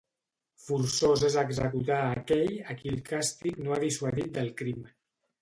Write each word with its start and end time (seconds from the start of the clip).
Forçós 0.61 1.25
és 1.27 1.37
executar 1.41 1.99
a 2.05 2.15
aquell 2.21 2.57
a 2.73 2.77
qui 2.81 2.93
el 2.95 2.99
càstig 3.11 3.61
no 3.67 3.77
ha 3.77 3.79
dissuadit 3.87 4.35
del 4.41 4.53
crim. 4.65 4.83